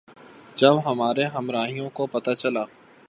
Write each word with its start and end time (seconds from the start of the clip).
جب 0.57 0.75
ہمارے 0.85 1.25
ہمراہیوں 1.25 1.89
کو 1.89 2.07
پتہ 2.07 2.33
چلا 2.33 2.63